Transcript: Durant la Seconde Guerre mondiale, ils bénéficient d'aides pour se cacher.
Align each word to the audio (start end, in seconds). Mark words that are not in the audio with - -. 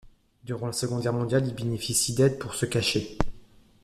Durant 0.45 0.65
la 0.65 0.73
Seconde 0.73 1.03
Guerre 1.03 1.13
mondiale, 1.13 1.45
ils 1.45 1.53
bénéficient 1.53 2.15
d'aides 2.15 2.39
pour 2.39 2.55
se 2.55 2.65
cacher. 2.65 3.19